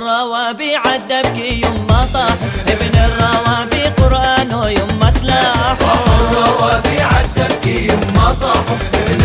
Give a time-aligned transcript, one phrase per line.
[0.00, 2.36] الروابي عدبكي يما طاح
[2.68, 9.19] ابن الروابي قرآن يما سلاح الروابي عدبكي يما طاح ابن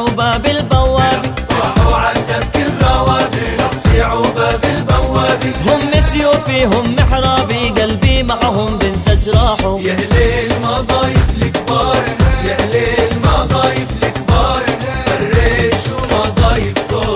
[0.00, 9.16] باب البوابي راحوا عدبك الروابي وسعوا باب البوابي هم سيوفي هم محرابي قلبي معهم بنسى
[9.16, 10.52] جراحهم يا هليل
[10.88, 12.02] ضايف الكبار
[12.44, 14.62] يا هليل ضايف الكبار
[15.06, 17.14] فريش وما ضايفكم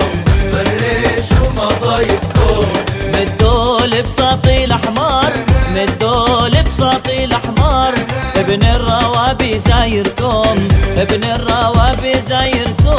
[0.51, 2.67] فريش وما ضايفكم
[3.13, 5.33] مدول بساطي الاحمر
[5.75, 7.93] مدول بساطي الاحمر
[8.35, 9.16] ابن الروابي
[9.55, 10.67] زايركم
[10.97, 12.97] ابن الروابي يا زايركم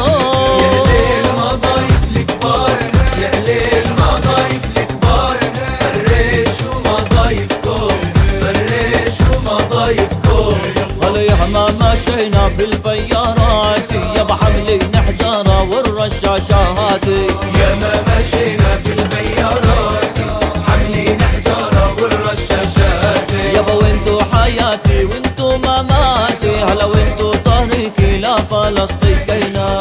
[0.59, 2.77] هليل ما ضايف الكبار
[3.21, 5.37] يا هليل ما ضايف الكبار
[5.79, 7.89] فريش وما ضايفكم
[8.41, 10.57] فريش وما ضايفكم.
[11.03, 17.07] هلا يا ما مشينا في البيارات يا بحملين حجارة والرشاشات.
[17.59, 20.15] يا ما مشينا في البيارات
[20.67, 23.31] حاملين حجارة والرشاشات.
[23.55, 26.28] يابا وانتو حياتي وانتو مماتي
[26.69, 29.79] هلا وانتو طريقي لا فلسطين كينا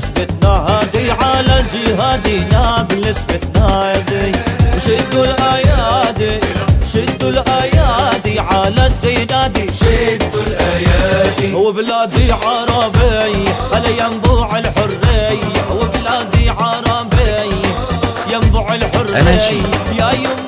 [0.00, 4.32] نابلس بتنادي على الجهادي نابلس بتنادي
[4.84, 6.40] شدوا الأيادي
[6.92, 11.54] شدوا الأيادي على الزيدادي شدوا الأيادي.
[11.54, 17.50] وبلادي عربي هلا ينبوع الحرية وبلادي عربي
[18.32, 19.18] ينبوع الحرية.
[19.98, 20.39] يا يما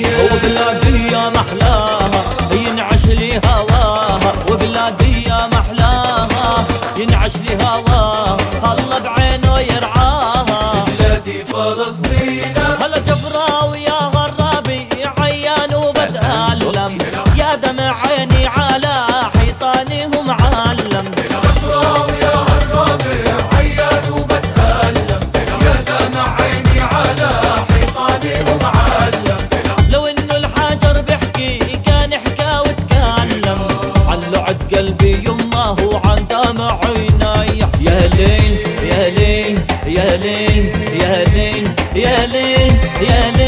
[0.00, 4.32] وبلادي يا محلاها ينعش لي هواها.
[4.50, 6.64] وبلادي يا محلاها
[6.96, 7.91] ينعش لي هواها.
[42.02, 42.72] يا ليل
[43.08, 43.41] يا ليل.